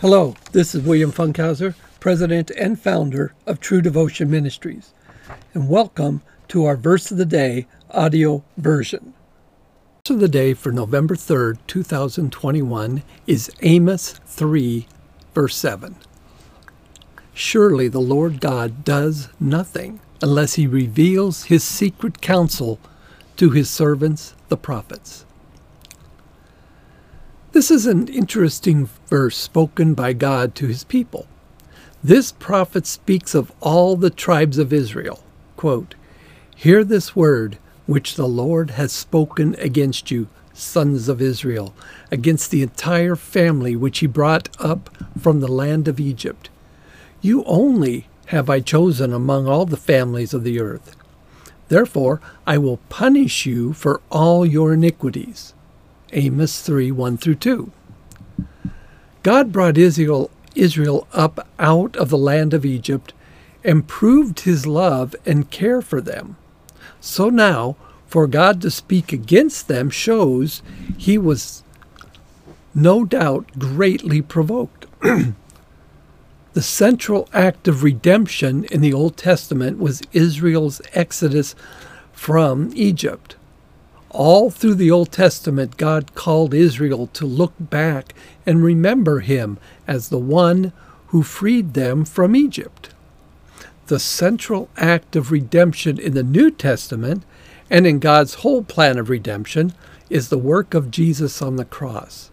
Hello, 0.00 0.36
this 0.52 0.76
is 0.76 0.84
William 0.84 1.10
Funkhauser, 1.10 1.74
President 1.98 2.52
and 2.52 2.80
founder 2.80 3.34
of 3.48 3.58
True 3.58 3.82
Devotion 3.82 4.30
Ministries, 4.30 4.92
and 5.54 5.68
welcome 5.68 6.22
to 6.46 6.66
our 6.66 6.76
Verse 6.76 7.10
of 7.10 7.16
the 7.16 7.26
Day 7.26 7.66
audio 7.90 8.44
version. 8.56 9.12
Verse 10.06 10.14
of 10.14 10.20
the 10.20 10.28
Day 10.28 10.54
for 10.54 10.70
November 10.70 11.16
3rd, 11.16 11.58
2021 11.66 13.02
is 13.26 13.50
Amos 13.62 14.20
3, 14.24 14.86
verse 15.34 15.56
7. 15.56 15.96
Surely 17.34 17.88
the 17.88 17.98
Lord 17.98 18.40
God 18.40 18.84
does 18.84 19.30
nothing 19.40 19.98
unless 20.22 20.54
he 20.54 20.68
reveals 20.68 21.46
his 21.46 21.64
secret 21.64 22.20
counsel 22.20 22.78
to 23.36 23.50
his 23.50 23.68
servants, 23.68 24.36
the 24.48 24.56
prophets. 24.56 25.24
This 27.52 27.70
is 27.70 27.86
an 27.86 28.08
interesting 28.08 28.90
verse 29.06 29.36
spoken 29.36 29.94
by 29.94 30.12
God 30.12 30.54
to 30.56 30.66
his 30.66 30.84
people. 30.84 31.26
This 32.04 32.30
prophet 32.30 32.86
speaks 32.86 33.34
of 33.34 33.52
all 33.60 33.96
the 33.96 34.10
tribes 34.10 34.58
of 34.58 34.70
Israel. 34.70 35.24
Quote, 35.56 35.94
Hear 36.54 36.84
this 36.84 37.16
word 37.16 37.56
which 37.86 38.16
the 38.16 38.28
Lord 38.28 38.72
has 38.72 38.92
spoken 38.92 39.54
against 39.58 40.10
you, 40.10 40.28
sons 40.52 41.08
of 41.08 41.22
Israel, 41.22 41.74
against 42.12 42.50
the 42.50 42.62
entire 42.62 43.16
family 43.16 43.74
which 43.74 44.00
he 44.00 44.06
brought 44.06 44.50
up 44.60 44.90
from 45.18 45.40
the 45.40 45.48
land 45.48 45.88
of 45.88 45.98
Egypt. 45.98 46.50
You 47.22 47.44
only 47.44 48.08
have 48.26 48.50
I 48.50 48.60
chosen 48.60 49.10
among 49.14 49.48
all 49.48 49.64
the 49.64 49.78
families 49.78 50.34
of 50.34 50.44
the 50.44 50.60
earth. 50.60 50.94
Therefore 51.68 52.20
I 52.46 52.58
will 52.58 52.76
punish 52.90 53.46
you 53.46 53.72
for 53.72 54.02
all 54.10 54.44
your 54.44 54.74
iniquities. 54.74 55.54
Amos 56.12 56.60
3 56.60 56.90
1 56.90 57.16
through 57.16 57.34
2. 57.36 57.72
God 59.22 59.52
brought 59.52 59.76
Israel, 59.76 60.30
Israel 60.54 61.06
up 61.12 61.46
out 61.58 61.96
of 61.96 62.08
the 62.08 62.18
land 62.18 62.54
of 62.54 62.64
Egypt 62.64 63.12
and 63.64 63.88
proved 63.88 64.40
his 64.40 64.66
love 64.66 65.14
and 65.26 65.50
care 65.50 65.82
for 65.82 66.00
them. 66.00 66.36
So 67.00 67.28
now, 67.28 67.76
for 68.06 68.26
God 68.26 68.62
to 68.62 68.70
speak 68.70 69.12
against 69.12 69.68
them 69.68 69.90
shows 69.90 70.62
he 70.96 71.18
was 71.18 71.62
no 72.74 73.04
doubt 73.04 73.58
greatly 73.58 74.22
provoked. 74.22 74.86
the 76.54 76.62
central 76.62 77.28
act 77.32 77.68
of 77.68 77.82
redemption 77.82 78.64
in 78.64 78.80
the 78.80 78.92
Old 78.92 79.16
Testament 79.16 79.78
was 79.78 80.02
Israel's 80.12 80.80
exodus 80.94 81.54
from 82.12 82.70
Egypt. 82.74 83.36
All 84.18 84.50
through 84.50 84.74
the 84.74 84.90
Old 84.90 85.12
Testament, 85.12 85.76
God 85.76 86.16
called 86.16 86.52
Israel 86.52 87.06
to 87.12 87.24
look 87.24 87.52
back 87.60 88.14
and 88.44 88.64
remember 88.64 89.20
him 89.20 89.58
as 89.86 90.08
the 90.08 90.18
one 90.18 90.72
who 91.06 91.22
freed 91.22 91.74
them 91.74 92.04
from 92.04 92.34
Egypt. 92.34 92.90
The 93.86 94.00
central 94.00 94.70
act 94.76 95.14
of 95.14 95.30
redemption 95.30 96.00
in 96.00 96.14
the 96.14 96.24
New 96.24 96.50
Testament 96.50 97.22
and 97.70 97.86
in 97.86 98.00
God's 98.00 98.34
whole 98.42 98.64
plan 98.64 98.98
of 98.98 99.08
redemption 99.08 99.72
is 100.10 100.30
the 100.30 100.36
work 100.36 100.74
of 100.74 100.90
Jesus 100.90 101.40
on 101.40 101.54
the 101.54 101.64
cross. 101.64 102.32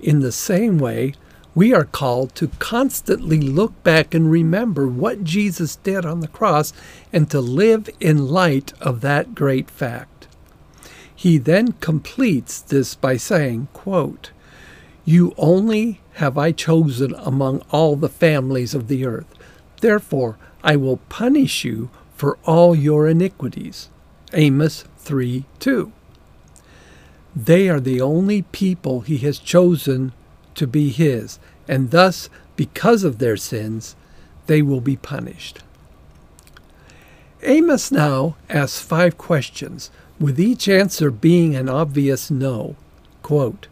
In 0.00 0.18
the 0.18 0.32
same 0.32 0.76
way, 0.76 1.14
we 1.54 1.72
are 1.72 1.84
called 1.84 2.34
to 2.34 2.48
constantly 2.58 3.40
look 3.40 3.80
back 3.84 4.12
and 4.12 4.28
remember 4.28 4.88
what 4.88 5.22
Jesus 5.22 5.76
did 5.76 6.04
on 6.04 6.18
the 6.18 6.26
cross 6.26 6.72
and 7.12 7.30
to 7.30 7.40
live 7.40 7.88
in 8.00 8.26
light 8.26 8.72
of 8.80 9.02
that 9.02 9.36
great 9.36 9.70
fact. 9.70 10.15
He 11.16 11.38
then 11.38 11.72
completes 11.80 12.60
this 12.60 12.94
by 12.94 13.16
saying, 13.16 13.68
quote, 13.72 14.30
You 15.06 15.34
only 15.38 16.00
have 16.14 16.36
I 16.36 16.52
chosen 16.52 17.14
among 17.16 17.62
all 17.70 17.96
the 17.96 18.10
families 18.10 18.74
of 18.74 18.88
the 18.88 19.06
earth. 19.06 19.34
Therefore 19.80 20.36
I 20.62 20.76
will 20.76 20.98
punish 21.08 21.64
you 21.64 21.88
for 22.14 22.38
all 22.44 22.74
your 22.74 23.08
iniquities. 23.08 23.88
Amos 24.34 24.84
3 24.98 25.44
2. 25.58 25.92
They 27.34 27.68
are 27.68 27.80
the 27.80 28.00
only 28.00 28.42
people 28.42 29.00
he 29.02 29.18
has 29.18 29.38
chosen 29.38 30.12
to 30.54 30.66
be 30.66 30.88
his, 30.88 31.38
and 31.68 31.90
thus, 31.90 32.28
because 32.56 33.04
of 33.04 33.18
their 33.18 33.36
sins, 33.36 33.94
they 34.46 34.62
will 34.62 34.80
be 34.80 34.96
punished. 34.96 35.60
Amos 37.42 37.92
now 37.92 38.36
asks 38.48 38.80
five 38.80 39.18
questions 39.18 39.90
with 40.18 40.40
each 40.40 40.68
answer 40.68 41.10
being 41.10 41.54
an 41.54 41.68
obvious 41.68 42.30
no. 42.30 42.76
Quote, 43.22 43.68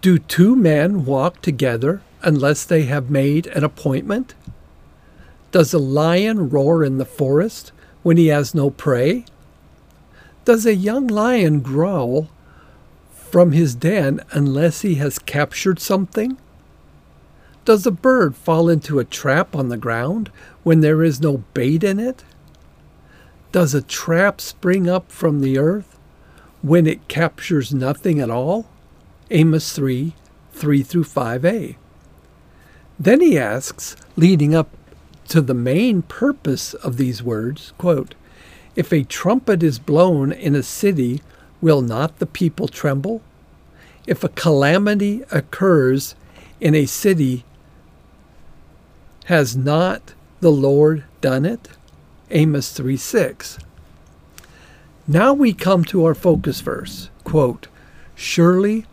Do 0.00 0.18
two 0.18 0.56
men 0.56 1.04
walk 1.04 1.42
together 1.42 2.02
unless 2.22 2.64
they 2.64 2.82
have 2.82 3.10
made 3.10 3.46
an 3.48 3.64
appointment? 3.64 4.34
Does 5.52 5.72
a 5.72 5.78
lion 5.78 6.48
roar 6.48 6.84
in 6.84 6.98
the 6.98 7.04
forest 7.04 7.72
when 8.02 8.16
he 8.16 8.28
has 8.28 8.54
no 8.54 8.70
prey? 8.70 9.24
Does 10.44 10.66
a 10.66 10.74
young 10.74 11.06
lion 11.06 11.60
growl 11.60 12.28
from 13.12 13.52
his 13.52 13.74
den 13.74 14.20
unless 14.30 14.80
he 14.80 14.96
has 14.96 15.18
captured 15.18 15.78
something? 15.78 16.38
Does 17.64 17.86
a 17.86 17.90
bird 17.90 18.34
fall 18.34 18.70
into 18.70 18.98
a 18.98 19.04
trap 19.04 19.54
on 19.54 19.68
the 19.68 19.76
ground 19.76 20.30
when 20.62 20.80
there 20.80 21.02
is 21.02 21.20
no 21.20 21.44
bait 21.52 21.84
in 21.84 22.00
it? 22.00 22.24
Does 23.58 23.74
a 23.74 23.82
trap 23.82 24.40
spring 24.40 24.88
up 24.88 25.10
from 25.10 25.40
the 25.40 25.58
earth 25.58 25.98
when 26.62 26.86
it 26.86 27.08
captures 27.08 27.74
nothing 27.74 28.20
at 28.20 28.30
all? 28.30 28.68
Amos 29.32 29.72
3 29.72 30.14
3 30.52 30.82
through 30.84 31.02
5a. 31.02 31.74
Then 33.00 33.20
he 33.20 33.36
asks, 33.36 33.96
leading 34.14 34.54
up 34.54 34.70
to 35.26 35.40
the 35.40 35.54
main 35.54 36.02
purpose 36.02 36.72
of 36.72 36.98
these 36.98 37.20
words, 37.20 37.72
quote, 37.78 38.14
If 38.76 38.92
a 38.92 39.02
trumpet 39.02 39.64
is 39.64 39.80
blown 39.80 40.30
in 40.30 40.54
a 40.54 40.62
city, 40.62 41.20
will 41.60 41.82
not 41.82 42.20
the 42.20 42.26
people 42.26 42.68
tremble? 42.68 43.22
If 44.06 44.22
a 44.22 44.28
calamity 44.28 45.24
occurs 45.32 46.14
in 46.60 46.76
a 46.76 46.86
city, 46.86 47.44
has 49.24 49.56
not 49.56 50.14
the 50.38 50.52
Lord 50.52 51.02
done 51.20 51.44
it? 51.44 51.70
Amos 52.30 52.72
3 52.72 52.96
6. 52.96 53.58
Now 55.06 55.32
we 55.32 55.52
come 55.52 55.84
to 55.84 56.04
our 56.04 56.14
focus 56.14 56.60
verse. 56.60 57.08
Quote, 57.24 57.68
Surely 58.14 58.84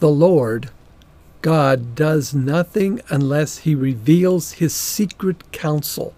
the 0.00 0.10
Lord 0.10 0.70
God 1.40 1.94
does 1.94 2.34
nothing 2.34 3.00
unless 3.08 3.58
he 3.58 3.74
reveals 3.74 4.52
his 4.52 4.74
secret 4.74 5.50
counsel 5.52 6.14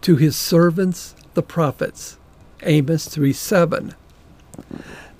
to 0.00 0.16
his 0.16 0.36
servants, 0.36 1.14
the 1.34 1.42
prophets. 1.42 2.18
Amos 2.62 3.08
3 3.08 3.32
7. 3.32 3.94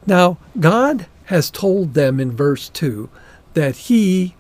Now, 0.07 0.39
God 0.59 1.07
has 1.25 1.51
told 1.51 1.95
them 1.95 2.21
in 2.21 2.33
verse 2.33 2.69
2 2.69 3.09
that 3.55 3.77
he 3.77 4.35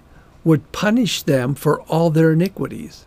would 0.45 0.73
punish 0.73 1.23
them 1.23 1.55
for 1.55 1.81
all 1.83 2.11
their 2.11 2.33
iniquities. 2.33 3.07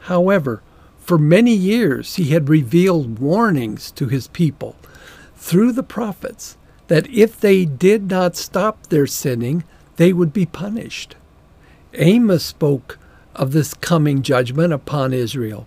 However, 0.00 0.62
for 1.04 1.18
many 1.18 1.54
years, 1.54 2.16
he 2.16 2.30
had 2.30 2.48
revealed 2.48 3.18
warnings 3.18 3.90
to 3.92 4.08
his 4.08 4.28
people 4.28 4.74
through 5.36 5.72
the 5.72 5.82
prophets 5.82 6.56
that 6.88 7.08
if 7.10 7.38
they 7.38 7.66
did 7.66 8.10
not 8.10 8.36
stop 8.36 8.86
their 8.86 9.06
sinning, 9.06 9.64
they 9.96 10.12
would 10.12 10.32
be 10.32 10.46
punished. 10.46 11.14
Amos 11.92 12.44
spoke 12.44 12.98
of 13.34 13.52
this 13.52 13.74
coming 13.74 14.22
judgment 14.22 14.72
upon 14.72 15.12
Israel. 15.12 15.66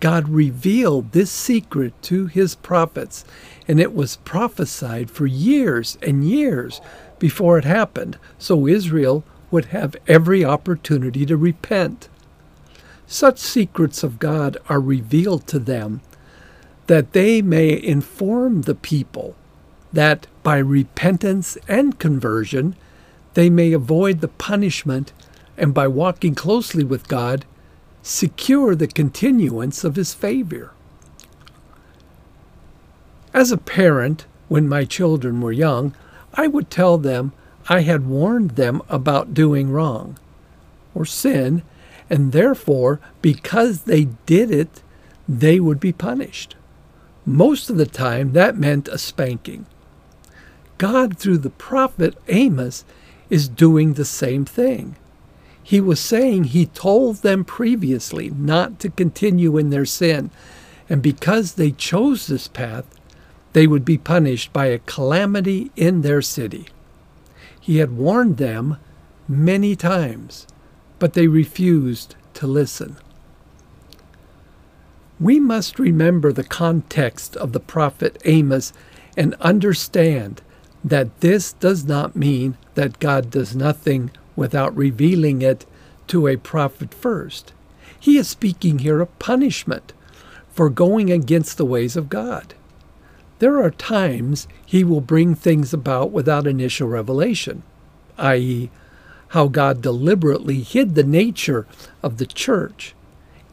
God 0.00 0.28
revealed 0.28 1.12
this 1.12 1.30
secret 1.30 1.94
to 2.02 2.26
his 2.26 2.56
prophets, 2.56 3.24
and 3.68 3.78
it 3.78 3.94
was 3.94 4.16
prophesied 4.16 5.10
for 5.10 5.26
years 5.26 5.96
and 6.02 6.28
years 6.28 6.80
before 7.18 7.58
it 7.58 7.64
happened, 7.64 8.18
so 8.38 8.66
Israel 8.66 9.24
would 9.50 9.66
have 9.66 9.96
every 10.08 10.44
opportunity 10.44 11.24
to 11.24 11.36
repent. 11.36 12.08
Such 13.06 13.38
secrets 13.38 14.02
of 14.02 14.18
God 14.18 14.56
are 14.68 14.80
revealed 14.80 15.46
to 15.48 15.58
them 15.58 16.00
that 16.86 17.12
they 17.12 17.42
may 17.42 17.80
inform 17.82 18.62
the 18.62 18.74
people 18.74 19.36
that 19.92 20.26
by 20.42 20.58
repentance 20.58 21.56
and 21.68 21.98
conversion 21.98 22.76
they 23.34 23.48
may 23.48 23.72
avoid 23.72 24.20
the 24.20 24.28
punishment 24.28 25.12
and 25.56 25.72
by 25.72 25.86
walking 25.86 26.34
closely 26.34 26.84
with 26.84 27.08
God 27.08 27.44
secure 28.02 28.74
the 28.74 28.86
continuance 28.86 29.84
of 29.84 29.96
his 29.96 30.12
favor. 30.12 30.72
As 33.32 33.50
a 33.50 33.56
parent, 33.56 34.26
when 34.48 34.68
my 34.68 34.84
children 34.84 35.40
were 35.40 35.52
young, 35.52 35.94
I 36.34 36.46
would 36.46 36.70
tell 36.70 36.98
them 36.98 37.32
I 37.68 37.80
had 37.80 38.06
warned 38.06 38.52
them 38.52 38.82
about 38.88 39.34
doing 39.34 39.70
wrong 39.70 40.18
or 40.94 41.04
sin 41.04 41.62
and 42.10 42.32
therefore, 42.32 43.00
because 43.22 43.82
they 43.82 44.04
did 44.26 44.50
it, 44.50 44.82
they 45.28 45.58
would 45.60 45.80
be 45.80 45.92
punished. 45.92 46.54
Most 47.24 47.70
of 47.70 47.76
the 47.76 47.86
time, 47.86 48.32
that 48.32 48.58
meant 48.58 48.88
a 48.88 48.98
spanking. 48.98 49.66
God, 50.76 51.16
through 51.18 51.38
the 51.38 51.50
prophet 51.50 52.16
Amos, 52.28 52.84
is 53.30 53.48
doing 53.48 53.94
the 53.94 54.04
same 54.04 54.44
thing. 54.44 54.96
He 55.62 55.80
was 55.80 55.98
saying 55.98 56.44
he 56.44 56.66
told 56.66 57.16
them 57.16 57.44
previously 57.44 58.28
not 58.28 58.78
to 58.80 58.90
continue 58.90 59.56
in 59.56 59.70
their 59.70 59.86
sin, 59.86 60.30
and 60.90 61.00
because 61.00 61.54
they 61.54 61.70
chose 61.70 62.26
this 62.26 62.48
path, 62.48 62.84
they 63.54 63.66
would 63.66 63.84
be 63.84 63.96
punished 63.96 64.52
by 64.52 64.66
a 64.66 64.80
calamity 64.80 65.70
in 65.74 66.02
their 66.02 66.20
city. 66.20 66.66
He 67.58 67.78
had 67.78 67.96
warned 67.96 68.36
them 68.36 68.76
many 69.26 69.74
times, 69.74 70.46
but 71.04 71.12
they 71.12 71.26
refused 71.26 72.14
to 72.32 72.46
listen. 72.46 72.96
We 75.20 75.38
must 75.38 75.78
remember 75.78 76.32
the 76.32 76.42
context 76.42 77.36
of 77.36 77.52
the 77.52 77.60
prophet 77.60 78.16
Amos 78.24 78.72
and 79.14 79.34
understand 79.34 80.40
that 80.82 81.20
this 81.20 81.52
does 81.52 81.84
not 81.84 82.16
mean 82.16 82.56
that 82.74 83.00
God 83.00 83.30
does 83.30 83.54
nothing 83.54 84.12
without 84.34 84.74
revealing 84.74 85.42
it 85.42 85.66
to 86.06 86.26
a 86.26 86.38
prophet 86.38 86.94
first. 86.94 87.52
He 88.00 88.16
is 88.16 88.26
speaking 88.26 88.78
here 88.78 89.02
of 89.02 89.18
punishment 89.18 89.92
for 90.48 90.70
going 90.70 91.12
against 91.12 91.58
the 91.58 91.66
ways 91.66 91.96
of 91.96 92.08
God. 92.08 92.54
There 93.40 93.62
are 93.62 93.70
times 93.70 94.48
he 94.64 94.82
will 94.82 95.02
bring 95.02 95.34
things 95.34 95.74
about 95.74 96.12
without 96.12 96.46
initial 96.46 96.88
revelation, 96.88 97.62
i.e., 98.16 98.70
how 99.28 99.48
God 99.48 99.82
deliberately 99.82 100.60
hid 100.60 100.94
the 100.94 101.04
nature 101.04 101.66
of 102.02 102.18
the 102.18 102.26
church, 102.26 102.94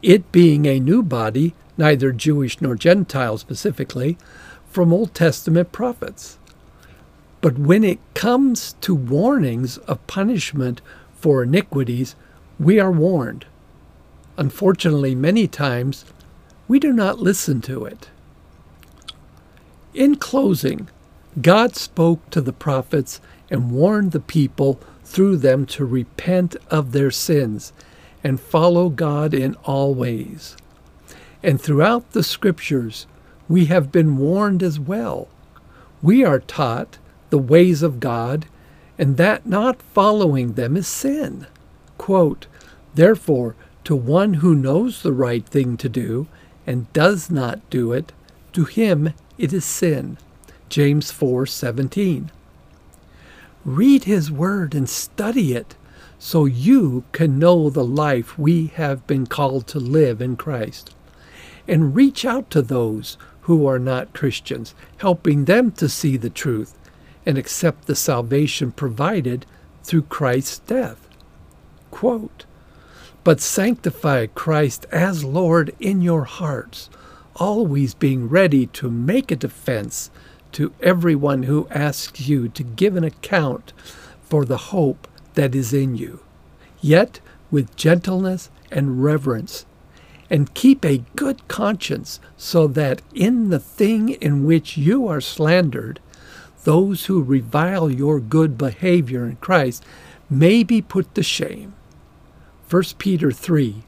it 0.02 0.30
being 0.32 0.66
a 0.66 0.80
new 0.80 1.02
body, 1.02 1.54
neither 1.76 2.12
Jewish 2.12 2.60
nor 2.60 2.74
Gentile 2.74 3.38
specifically, 3.38 4.18
from 4.68 4.92
Old 4.92 5.14
Testament 5.14 5.72
prophets. 5.72 6.38
But 7.40 7.58
when 7.58 7.84
it 7.84 7.98
comes 8.14 8.74
to 8.82 8.94
warnings 8.94 9.78
of 9.78 10.06
punishment 10.06 10.80
for 11.14 11.42
iniquities, 11.42 12.14
we 12.58 12.78
are 12.78 12.92
warned. 12.92 13.46
Unfortunately, 14.36 15.14
many 15.14 15.46
times 15.46 16.04
we 16.68 16.78
do 16.78 16.92
not 16.92 17.18
listen 17.18 17.60
to 17.62 17.84
it. 17.84 18.08
In 19.94 20.16
closing, 20.16 20.88
God 21.40 21.76
spoke 21.76 22.30
to 22.30 22.40
the 22.40 22.52
prophets 22.52 23.20
and 23.50 23.70
warned 23.70 24.12
the 24.12 24.20
people 24.20 24.80
through 25.12 25.36
them 25.36 25.66
to 25.66 25.84
repent 25.84 26.56
of 26.70 26.92
their 26.92 27.10
sins 27.10 27.72
and 28.24 28.40
follow 28.40 28.88
God 28.88 29.34
in 29.34 29.54
all 29.64 29.94
ways. 29.94 30.56
And 31.42 31.60
throughout 31.60 32.12
the 32.12 32.22
scriptures, 32.22 33.06
we 33.48 33.66
have 33.66 33.92
been 33.92 34.16
warned 34.16 34.62
as 34.62 34.80
well. 34.80 35.28
We 36.00 36.24
are 36.24 36.40
taught 36.40 36.98
the 37.30 37.38
ways 37.38 37.82
of 37.82 38.00
God, 38.00 38.46
and 38.98 39.16
that 39.16 39.46
not 39.46 39.82
following 39.82 40.54
them 40.54 40.76
is 40.76 40.86
sin. 40.86 41.46
Quote, 41.98 42.46
Therefore, 42.94 43.54
to 43.84 43.96
one 43.96 44.34
who 44.34 44.54
knows 44.54 45.02
the 45.02 45.12
right 45.12 45.44
thing 45.44 45.76
to 45.78 45.88
do 45.88 46.26
and 46.66 46.92
does 46.92 47.30
not 47.30 47.58
do 47.70 47.92
it, 47.92 48.12
to 48.52 48.64
him 48.64 49.12
it 49.38 49.52
is 49.52 49.64
sin. 49.64 50.18
James 50.68 51.10
4:17. 51.10 52.30
Read 53.64 54.04
his 54.04 54.30
word 54.30 54.74
and 54.74 54.88
study 54.88 55.52
it 55.54 55.76
so 56.18 56.44
you 56.44 57.04
can 57.12 57.38
know 57.38 57.70
the 57.70 57.84
life 57.84 58.38
we 58.38 58.68
have 58.68 59.06
been 59.06 59.26
called 59.26 59.66
to 59.68 59.78
live 59.78 60.20
in 60.20 60.36
Christ. 60.36 60.94
And 61.68 61.94
reach 61.94 62.24
out 62.24 62.50
to 62.50 62.62
those 62.62 63.16
who 63.42 63.66
are 63.66 63.78
not 63.78 64.14
Christians, 64.14 64.74
helping 64.98 65.44
them 65.44 65.72
to 65.72 65.88
see 65.88 66.16
the 66.16 66.30
truth 66.30 66.78
and 67.24 67.38
accept 67.38 67.86
the 67.86 67.94
salvation 67.94 68.72
provided 68.72 69.46
through 69.82 70.02
Christ's 70.02 70.60
death. 70.60 71.08
Quote, 71.90 72.44
but 73.24 73.40
sanctify 73.40 74.26
Christ 74.26 74.86
as 74.90 75.24
Lord 75.24 75.74
in 75.78 76.02
your 76.02 76.24
hearts, 76.24 76.90
always 77.36 77.94
being 77.94 78.28
ready 78.28 78.66
to 78.66 78.90
make 78.90 79.30
a 79.30 79.36
defense 79.36 80.10
to 80.52 80.72
everyone 80.80 81.44
who 81.44 81.66
asks 81.70 82.28
you 82.28 82.48
to 82.48 82.62
give 82.62 82.96
an 82.96 83.04
account 83.04 83.72
for 84.22 84.44
the 84.44 84.56
hope 84.56 85.08
that 85.34 85.54
is 85.54 85.72
in 85.72 85.96
you, 85.96 86.20
yet 86.80 87.20
with 87.50 87.76
gentleness 87.76 88.50
and 88.70 89.02
reverence, 89.02 89.66
and 90.30 90.54
keep 90.54 90.84
a 90.84 91.04
good 91.16 91.46
conscience, 91.48 92.20
so 92.36 92.66
that 92.66 93.02
in 93.14 93.50
the 93.50 93.58
thing 93.58 94.08
in 94.08 94.44
which 94.44 94.76
you 94.76 95.06
are 95.06 95.20
slandered, 95.20 96.00
those 96.64 97.06
who 97.06 97.22
revile 97.22 97.90
your 97.90 98.20
good 98.20 98.56
behavior 98.56 99.26
in 99.26 99.36
Christ 99.36 99.84
may 100.30 100.62
be 100.62 100.80
put 100.80 101.14
to 101.14 101.22
shame. 101.22 101.74
1 102.70 102.82
Peter 102.98 103.30
3 103.30 103.82